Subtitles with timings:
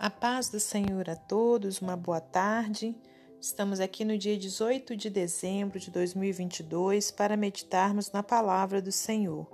[0.00, 2.96] A paz do Senhor a todos, uma boa tarde.
[3.38, 9.46] Estamos aqui no dia 18 de dezembro de 2022 para meditarmos na palavra do Senhor.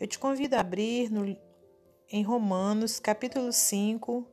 [0.00, 1.38] Eu te convido a abrir no,
[2.10, 4.26] em Romanos, capítulo 5,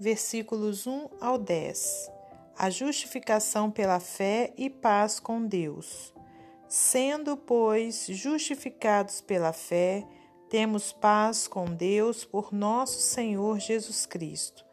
[0.00, 2.10] versículos 1 ao 10.
[2.56, 6.14] A justificação pela fé e paz com Deus.
[6.66, 10.06] Sendo, pois, justificados pela fé,
[10.48, 14.71] temos paz com Deus por nosso Senhor Jesus Cristo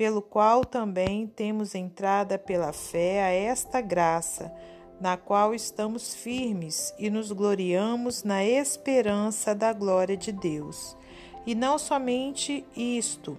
[0.00, 4.50] pelo qual também temos entrada pela fé a esta graça,
[4.98, 10.96] na qual estamos firmes e nos gloriamos na esperança da glória de Deus.
[11.46, 13.36] E não somente isto,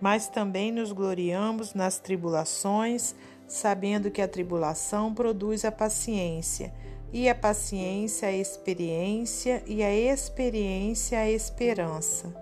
[0.00, 3.12] mas também nos gloriamos nas tribulações,
[3.48, 6.72] sabendo que a tribulação produz a paciência,
[7.12, 12.32] e a paciência a experiência, e a experiência a esperança.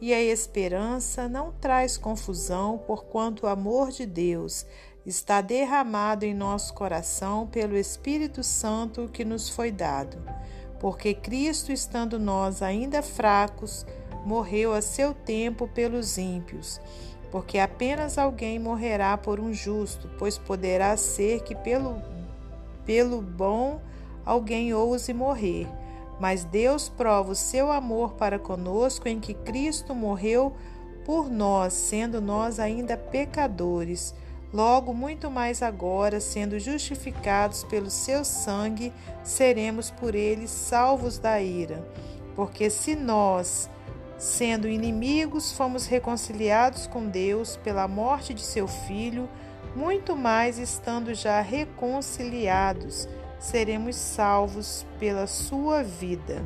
[0.00, 4.66] E a esperança não traz confusão, porquanto o amor de Deus
[5.06, 10.18] está derramado em nosso coração pelo Espírito Santo que nos foi dado.
[10.78, 13.86] Porque Cristo, estando nós ainda fracos,
[14.24, 16.80] morreu a seu tempo pelos ímpios.
[17.30, 22.02] Porque apenas alguém morrerá por um justo, pois poderá ser que pelo,
[22.84, 23.80] pelo bom
[24.24, 25.66] alguém ouse morrer.
[26.18, 30.54] Mas Deus prova o seu amor para conosco em que Cristo morreu
[31.04, 34.14] por nós, sendo nós ainda pecadores.
[34.52, 41.86] Logo, muito mais agora, sendo justificados pelo seu sangue, seremos por ele salvos da ira.
[42.34, 43.68] Porque se nós,
[44.18, 49.28] sendo inimigos, fomos reconciliados com Deus pela morte de seu filho,
[49.74, 53.06] muito mais estando já reconciliados,
[53.38, 56.44] seremos salvos pela sua vida.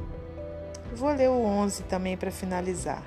[0.94, 3.02] Vou ler o 11 também para finalizar.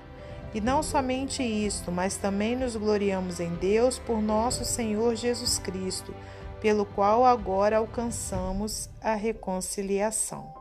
[0.53, 6.14] E não somente isto, mas também nos gloriamos em Deus por nosso Senhor Jesus Cristo,
[6.62, 10.53] pelo qual agora alcançamos a reconciliação.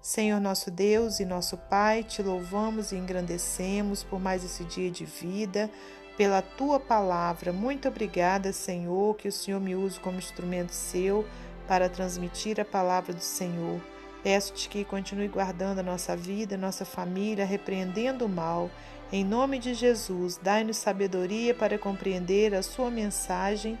[0.00, 5.04] Senhor nosso Deus e nosso Pai, te louvamos e engrandecemos por mais esse dia de
[5.04, 5.68] vida,
[6.16, 7.52] pela tua palavra.
[7.52, 11.24] Muito obrigada, Senhor, que o Senhor me use como instrumento seu
[11.66, 13.80] para transmitir a palavra do Senhor.
[14.22, 18.70] Peço-te que continue guardando a nossa vida, nossa família, repreendendo o mal.
[19.12, 23.78] Em nome de Jesus, dai-nos sabedoria para compreender a sua mensagem.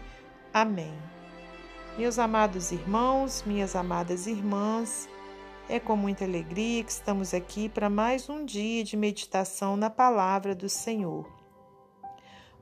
[0.54, 0.94] Amém.
[1.98, 5.08] Meus amados irmãos, minhas amadas irmãs,
[5.68, 10.54] é com muita alegria que estamos aqui para mais um dia de meditação na palavra
[10.54, 11.35] do Senhor.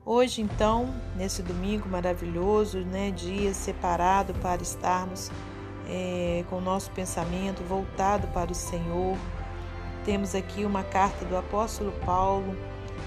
[0.07, 5.31] Hoje, então, nesse domingo maravilhoso, né, dia separado para estarmos
[5.89, 9.17] é, com o nosso pensamento voltado para o Senhor,
[10.05, 12.55] temos aqui uma carta do apóstolo Paulo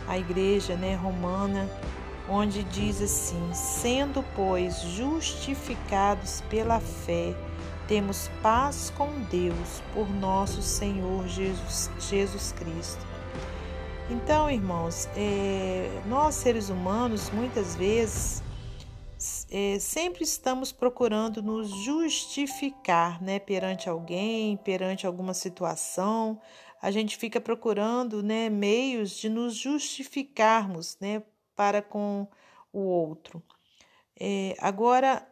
[0.08, 1.70] à igreja né, romana,
[2.28, 7.32] onde diz assim: Sendo, pois, justificados pela fé,
[7.86, 13.07] temos paz com Deus por nosso Senhor Jesus, Jesus Cristo
[14.10, 18.42] então, irmãos, é, nós seres humanos, muitas vezes,
[19.50, 26.40] é, sempre estamos procurando nos justificar, né, perante alguém, perante alguma situação.
[26.80, 31.22] A gente fica procurando, né, meios de nos justificarmos, né,
[31.54, 32.26] para com
[32.72, 33.42] o outro.
[34.18, 35.26] É, agora,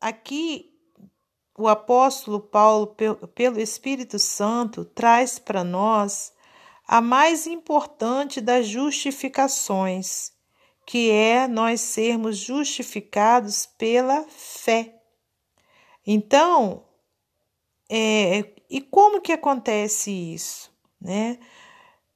[0.00, 0.74] aqui
[1.56, 2.94] o apóstolo Paulo,
[3.34, 6.32] pelo Espírito Santo, traz para nós
[6.88, 10.32] a mais importante das justificações,
[10.86, 14.94] que é nós sermos justificados pela fé.
[16.06, 16.82] Então,
[17.90, 21.38] é, e como que acontece isso, né?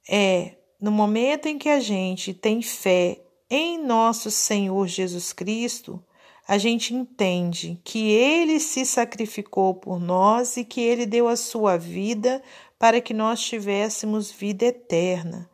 [0.09, 6.03] É no momento em que a gente tem fé em nosso Senhor Jesus Cristo,
[6.47, 11.77] a gente entende que ele se sacrificou por nós e que ele deu a sua
[11.77, 12.43] vida
[12.77, 15.49] para que nós tivéssemos vida eterna.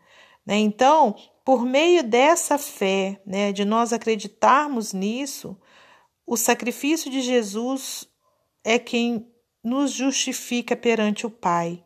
[0.45, 0.57] Né?
[0.57, 5.55] Então, por meio dessa fé, né, de nós acreditarmos nisso,
[6.25, 8.07] o sacrifício de Jesus
[8.63, 9.31] é quem
[9.63, 11.83] nos justifica perante o Pai.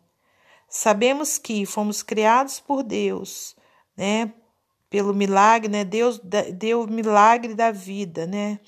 [0.69, 3.55] Sabemos que fomos criados por Deus,
[3.95, 4.33] né?
[4.93, 5.83] Pelo milagre, né?
[5.83, 6.21] Deus
[6.53, 8.59] deu o milagre da vida, né?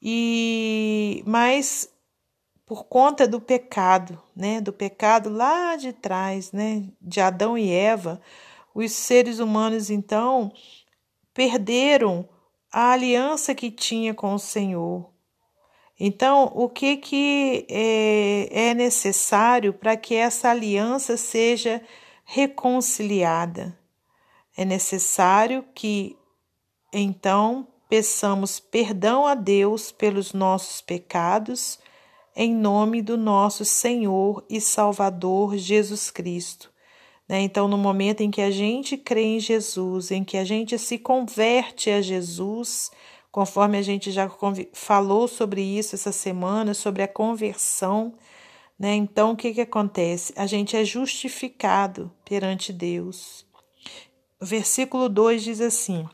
[0.00, 1.92] E mas
[2.64, 4.62] por conta do pecado, né?
[4.62, 6.84] Do pecado lá de trás, né?
[6.98, 8.18] De Adão e Eva,
[8.74, 10.50] os seres humanos então
[11.34, 12.26] perderam
[12.72, 15.12] a aliança que tinha com o Senhor.
[16.00, 21.82] Então, o que, que é, é necessário para que essa aliança seja
[22.24, 23.77] reconciliada?
[24.58, 26.16] É necessário que,
[26.92, 31.78] então, peçamos perdão a Deus pelos nossos pecados,
[32.34, 36.72] em nome do nosso Senhor e Salvador Jesus Cristo.
[37.28, 37.42] Né?
[37.42, 40.98] Então, no momento em que a gente crê em Jesus, em que a gente se
[40.98, 42.90] converte a Jesus,
[43.30, 44.28] conforme a gente já
[44.72, 48.12] falou sobre isso essa semana, sobre a conversão,
[48.76, 48.92] né?
[48.96, 50.32] Então, o que, que acontece?
[50.36, 53.47] A gente é justificado perante Deus.
[54.40, 56.08] Versículo 2 diz assim: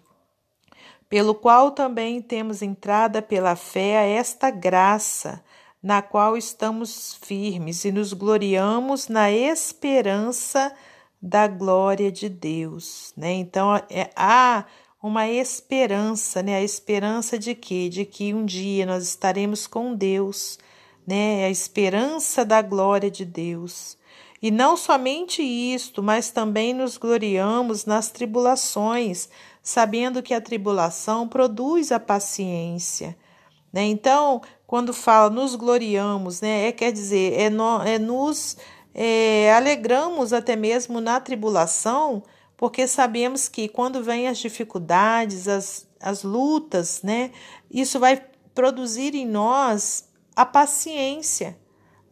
[1.09, 5.43] Pelo qual também temos entrada pela fé a esta graça,
[5.83, 10.75] na qual estamos firmes e nos gloriamos na esperança
[11.21, 13.13] da glória de Deus.
[13.17, 13.33] Né?
[13.33, 14.65] Então, é, há
[15.03, 16.57] uma esperança, né?
[16.57, 17.89] A esperança de quê?
[17.89, 20.59] De que um dia nós estaremos com Deus
[21.07, 21.45] né?
[21.45, 23.97] A esperança da glória de Deus.
[24.45, 29.31] E não somente isto, mas também nos gloriamos nas tribulações,
[29.63, 33.17] sabendo que a tribulação produz a paciência.
[33.73, 33.85] Né?
[33.85, 38.59] Então, quando fala nos gloriamos, né, é, quer dizer, é, no, é nos
[38.95, 42.23] é, alegramos até mesmo na tribulação,
[42.55, 47.31] porque sabemos que quando vêm as dificuldades, as, as lutas, né,
[47.71, 48.23] isso vai
[48.55, 50.07] produzir em nós
[50.37, 51.64] a paciência.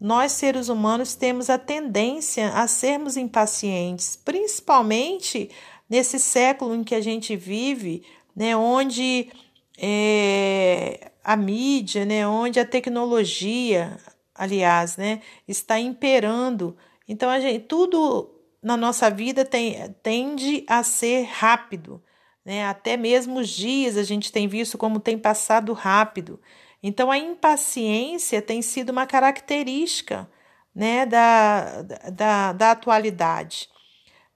[0.02, 5.48] Nós, seres humanos, temos a tendência a sermos impacientes, principalmente
[5.88, 8.02] nesse século em que a gente vive,
[8.34, 9.30] né, onde
[9.78, 13.96] é, a mídia, né, onde a tecnologia,
[14.34, 16.76] aliás, né, está imperando.
[17.06, 18.28] Então, a gente, tudo
[18.60, 22.02] na nossa vida tem, tende a ser rápido.
[22.44, 22.66] Né?
[22.66, 26.40] Até mesmo os dias a gente tem visto como tem passado rápido.
[26.82, 30.28] Então, a impaciência tem sido uma característica
[30.74, 33.68] né, da, da, da atualidade.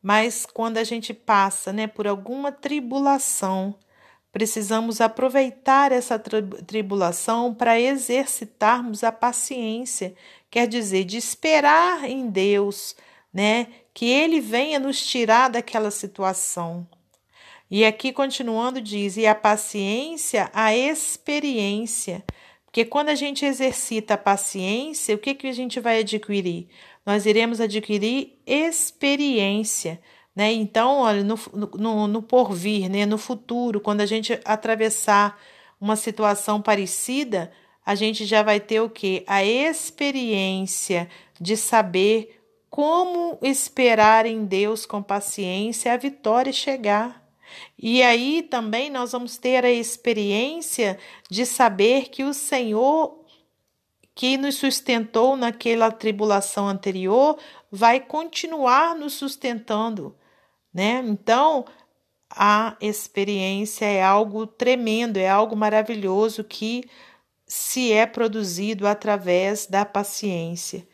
[0.02, 3.75] Mas quando a gente passa né, por alguma tribulação,
[4.31, 10.14] precisamos aproveitar essa tribulação para exercitarmos a paciência,
[10.50, 12.94] quer dizer, de esperar em Deus,
[13.32, 16.87] né, que Ele venha nos tirar daquela situação.
[17.71, 22.25] E aqui, continuando, diz: e a paciência, a experiência.
[22.65, 26.69] Porque quando a gente exercita a paciência, o que, que a gente vai adquirir?
[27.05, 30.01] Nós iremos adquirir experiência.
[30.35, 30.53] Né?
[30.53, 31.39] Então, olha, no,
[31.75, 33.07] no, no porvir, né?
[33.07, 35.41] no futuro, quando a gente atravessar
[35.81, 37.51] uma situação parecida,
[37.85, 39.25] a gente já vai ter o que?
[39.27, 41.09] A experiência
[41.41, 47.25] de saber como esperar em Deus com paciência a vitória chegar.
[47.78, 50.98] E aí também nós vamos ter a experiência
[51.31, 53.25] de saber que o Senhor
[54.16, 57.38] que nos sustentou naquela tribulação anterior
[57.70, 60.16] vai continuar nos sustentando,
[60.72, 61.02] né?
[61.04, 61.66] Então,
[62.31, 66.88] a experiência é algo tremendo, é algo maravilhoso que
[67.46, 70.88] se é produzido através da paciência,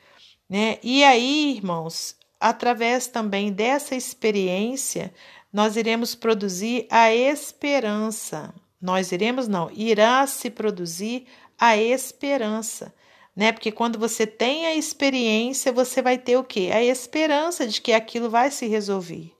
[0.51, 0.79] né?
[0.83, 5.15] E aí, irmãos, através também dessa experiência,
[5.53, 8.55] nós iremos produzir a esperança.
[8.81, 11.27] Nós iremos, não, irá se produzir
[11.59, 12.93] a esperança,
[13.37, 13.53] né?
[13.53, 16.71] Porque quando você tem a experiência, você vai ter o quê?
[16.73, 19.33] A esperança de que aquilo vai se resolver,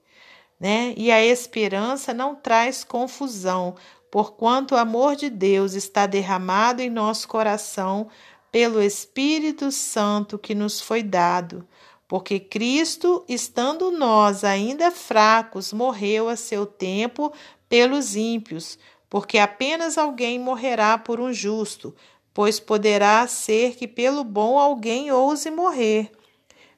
[0.61, 0.95] né?
[0.97, 3.75] E a esperança não traz confusão,
[4.11, 8.09] porquanto o amor de Deus está derramado em nosso coração
[8.53, 11.67] pelo Espírito Santo que nos foi dado
[12.13, 17.33] porque Cristo, estando nós ainda fracos, morreu a seu tempo
[17.71, 18.79] pelos ímpios,
[19.09, 21.97] porque apenas alguém morrerá por um justo,
[22.35, 26.13] pois poderá ser que pelo bom alguém ouse morrer.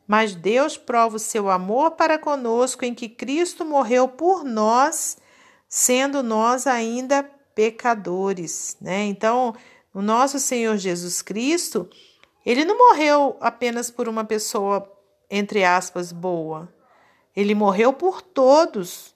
[0.06, 5.18] Mas Deus prova o seu amor para conosco em que Cristo morreu por nós,
[5.68, 9.02] sendo nós ainda pecadores, né?
[9.06, 9.52] Então,
[9.92, 11.90] o nosso Senhor Jesus Cristo,
[12.46, 14.93] ele não morreu apenas por uma pessoa
[15.30, 16.72] entre aspas, boa.
[17.34, 19.14] Ele morreu por todos,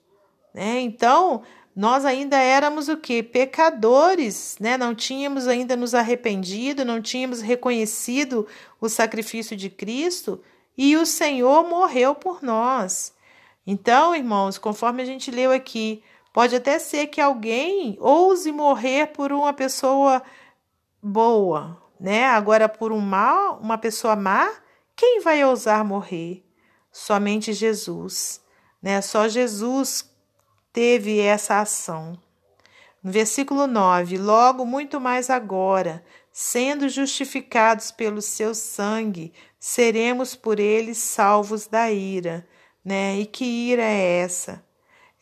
[0.52, 0.80] né?
[0.80, 1.42] Então,
[1.74, 3.22] nós ainda éramos o que?
[3.22, 4.76] Pecadores, né?
[4.76, 8.46] Não tínhamos ainda nos arrependido, não tínhamos reconhecido
[8.80, 10.42] o sacrifício de Cristo
[10.76, 13.14] e o Senhor morreu por nós.
[13.64, 19.32] Então, irmãos, conforme a gente leu aqui, pode até ser que alguém ouse morrer por
[19.32, 20.22] uma pessoa
[21.02, 22.26] boa, né?
[22.26, 24.50] Agora por um mal, uma pessoa má,
[24.99, 26.45] quem vai ousar morrer?
[26.90, 28.40] Somente Jesus,
[28.83, 29.00] né?
[29.00, 30.11] Só Jesus
[30.73, 32.19] teve essa ação.
[33.00, 40.93] No versículo 9: Logo, muito mais agora, sendo justificados pelo seu sangue, seremos por ele
[40.97, 42.45] salvos da ira.
[42.85, 43.21] Né?
[43.21, 44.64] E que ira é essa?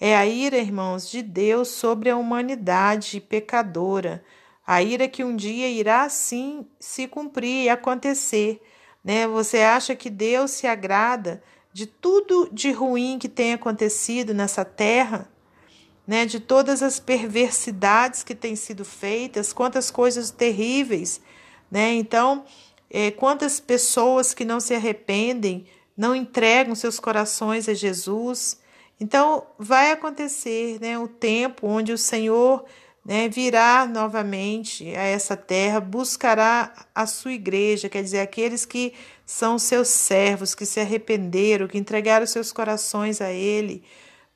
[0.01, 4.25] É a ira, irmãos, de Deus sobre a humanidade pecadora.
[4.67, 8.63] A ira que um dia irá sim se cumprir e acontecer.
[9.07, 9.25] Né?
[9.29, 11.41] Você acha que Deus se agrada
[11.73, 15.31] de tudo de ruim que tem acontecido nessa terra?
[16.05, 21.21] Né, de todas as perversidades que têm sido feitas, quantas coisas terríveis,
[21.69, 21.95] né?
[21.95, 22.45] Então,
[22.89, 28.61] é, quantas pessoas que não se arrependem, não entregam seus corações a Jesus.
[29.01, 32.65] Então, vai acontecer né, o tempo onde o Senhor
[33.07, 38.93] né, virá novamente a essa terra, buscará a sua igreja, quer dizer, aqueles que
[39.25, 43.85] são seus servos, que se arrependeram, que entregaram seus corações a Ele.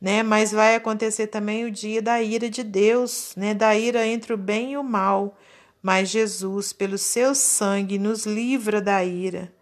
[0.00, 0.23] Né?
[0.23, 3.55] Mas vai acontecer também o dia da ira de Deus, né?
[3.55, 5.37] da ira entre o bem e o mal.
[5.83, 9.53] Mas Jesus, pelo seu sangue, nos livra da ira.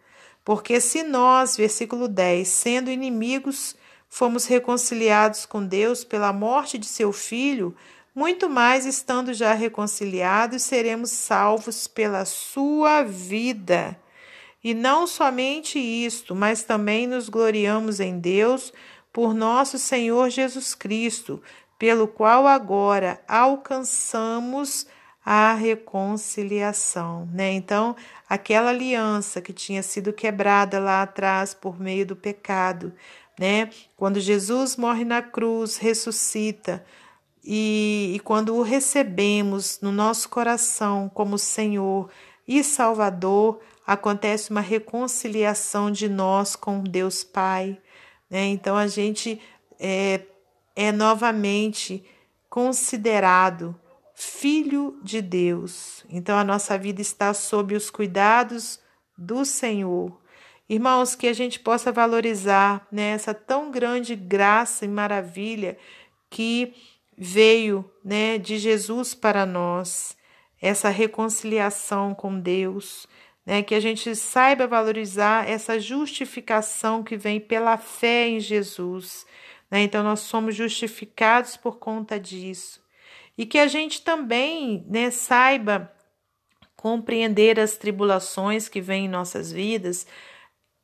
[0.45, 3.75] Porque se nós, versículo 10, sendo inimigos,
[4.07, 7.75] fomos reconciliados com Deus pela morte de seu filho,
[8.19, 13.97] muito mais estando já reconciliados, seremos salvos pela sua vida.
[14.63, 18.73] E não somente isto, mas também nos gloriamos em Deus
[19.13, 21.41] por nosso Senhor Jesus Cristo,
[21.79, 24.89] pelo qual agora alcançamos
[25.25, 27.53] a reconciliação, né?
[27.53, 27.95] Então,
[28.29, 32.93] aquela aliança que tinha sido quebrada lá atrás por meio do pecado,
[33.39, 33.71] né?
[33.97, 36.85] Quando Jesus morre na cruz, ressuscita,
[37.50, 42.11] e, e quando o recebemos no nosso coração como Senhor
[42.47, 47.81] e Salvador, acontece uma reconciliação de nós com Deus Pai.
[48.28, 48.49] Né?
[48.49, 49.40] Então a gente
[49.81, 50.21] é,
[50.76, 52.05] é novamente
[52.50, 53.75] considerado
[54.14, 56.05] filho de Deus.
[56.11, 58.78] Então a nossa vida está sob os cuidados
[59.17, 60.21] do Senhor.
[60.69, 65.78] Irmãos, que a gente possa valorizar né, essa tão grande graça e maravilha
[66.28, 66.75] que
[67.19, 70.17] veio né, de Jesus para nós,
[70.61, 73.07] essa reconciliação com Deus,
[73.45, 79.27] né, que a gente saiba valorizar essa justificação que vem pela fé em Jesus.
[79.71, 79.83] Né?
[79.83, 82.81] Então, nós somos justificados por conta disso
[83.37, 85.93] e que a gente também né, saiba
[86.77, 90.07] compreender as tribulações que vêm em nossas vidas,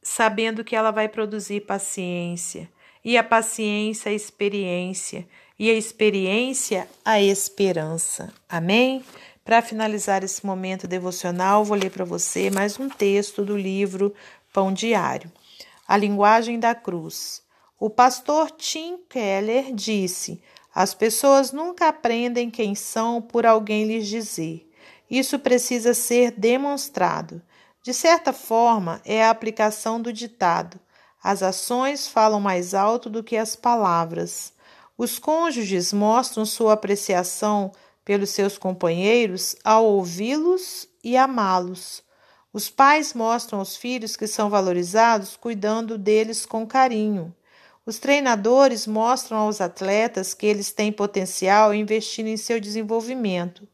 [0.02, 2.68] sabendo que ela vai produzir paciência,
[3.04, 8.32] e a paciência a experiência, e a experiência a esperança.
[8.48, 9.04] Amém?
[9.44, 14.14] Para finalizar esse momento devocional, vou ler para você mais um texto do livro
[14.52, 15.30] Pão Diário.
[15.86, 17.42] A linguagem da cruz.
[17.78, 20.40] O pastor Tim Keller disse:
[20.74, 24.68] as pessoas nunca aprendem quem são por alguém lhes dizer.
[25.08, 27.40] Isso precisa ser demonstrado.
[27.80, 30.80] De certa forma, é a aplicação do ditado:
[31.22, 34.52] as ações falam mais alto do que as palavras.
[34.96, 37.72] Os cônjuges mostram sua apreciação
[38.04, 42.02] pelos seus companheiros ao ouvi-los e amá-los.
[42.52, 47.34] Os pais mostram aos filhos que são valorizados cuidando deles com carinho.
[47.84, 53.66] Os treinadores mostram aos atletas que eles têm potencial investindo em seu desenvolvimento.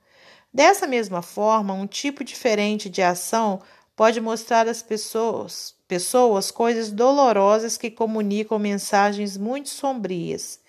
[0.53, 3.61] Dessa mesma forma, um tipo diferente de ação
[3.95, 10.60] pode mostrar às pessoas, pessoas coisas dolorosas que comunicam mensagens muito sombrias.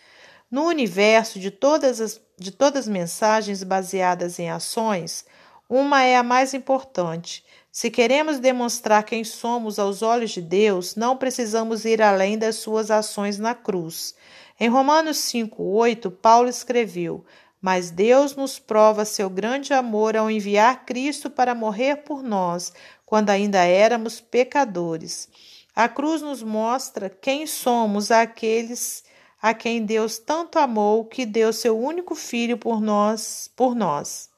[0.52, 5.26] No universo de todas as, de todas as mensagens baseadas em ações,
[5.70, 7.42] uma é a mais importante,
[7.72, 12.92] se queremos demonstrar quem somos aos olhos de Deus, não precisamos ir além das suas
[12.92, 14.14] ações na cruz.
[14.60, 17.24] Em Romanos 5:8, Paulo escreveu:
[17.62, 22.74] "Mas Deus nos prova seu grande amor ao enviar Cristo para morrer por nós,
[23.06, 25.30] quando ainda éramos pecadores."
[25.74, 29.06] A cruz nos mostra quem somos aqueles
[29.42, 34.30] a quem Deus tanto amou que deu seu único filho por nós, por nós.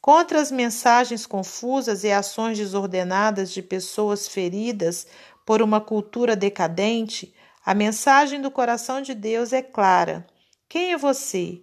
[0.00, 5.06] Contra as mensagens confusas e ações desordenadas de pessoas feridas
[5.44, 10.26] por uma cultura decadente, a mensagem do coração de Deus é clara.
[10.68, 11.62] Quem é você?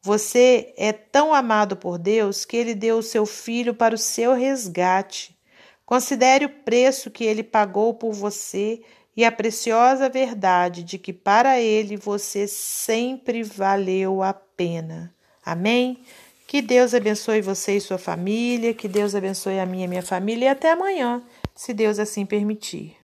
[0.00, 4.32] Você é tão amado por Deus que ele deu o seu filho para o seu
[4.34, 5.36] resgate.
[5.84, 8.82] Considere o preço que ele pagou por você
[9.16, 15.14] e a preciosa verdade de que para ele você sempre valeu a pena.
[15.44, 15.98] Amém?
[16.46, 20.46] Que Deus abençoe você e sua família, que Deus abençoe a minha e minha família
[20.46, 21.22] e até amanhã,
[21.54, 23.03] se Deus assim permitir.